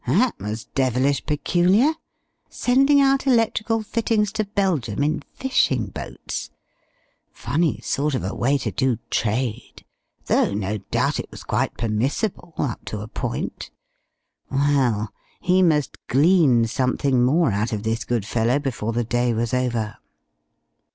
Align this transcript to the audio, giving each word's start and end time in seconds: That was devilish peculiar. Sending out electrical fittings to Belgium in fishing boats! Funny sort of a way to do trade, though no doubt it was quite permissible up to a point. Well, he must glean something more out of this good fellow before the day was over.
That 0.07 0.33
was 0.39 0.65
devilish 0.73 1.23
peculiar. 1.27 1.93
Sending 2.49 2.99
out 2.99 3.27
electrical 3.27 3.83
fittings 3.83 4.31
to 4.31 4.45
Belgium 4.45 5.03
in 5.03 5.21
fishing 5.35 5.89
boats! 5.91 6.49
Funny 7.31 7.79
sort 7.81 8.15
of 8.15 8.23
a 8.23 8.33
way 8.33 8.57
to 8.57 8.71
do 8.71 8.97
trade, 9.11 9.85
though 10.25 10.55
no 10.55 10.79
doubt 10.79 11.19
it 11.19 11.29
was 11.29 11.43
quite 11.43 11.77
permissible 11.77 12.55
up 12.57 12.83
to 12.85 13.01
a 13.01 13.07
point. 13.07 13.69
Well, 14.49 15.13
he 15.39 15.61
must 15.61 15.99
glean 16.07 16.65
something 16.65 17.23
more 17.23 17.51
out 17.51 17.71
of 17.71 17.83
this 17.83 18.03
good 18.03 18.25
fellow 18.25 18.57
before 18.57 18.93
the 18.93 19.03
day 19.03 19.35
was 19.35 19.53
over. 19.53 19.97